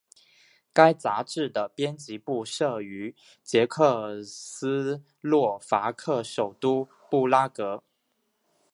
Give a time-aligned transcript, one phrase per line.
[0.73, 7.83] 该杂志的编辑部设于捷克斯洛伐克首都布拉格。